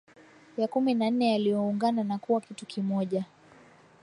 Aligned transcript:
ya 0.57 0.67
kumi 0.67 0.93
na 0.93 0.99
nane 1.05 1.31
yaliyoungana 1.31 2.03
na 2.03 2.17
kuwa 2.17 2.41
kitu 2.41 2.65
kimoja 2.65 3.25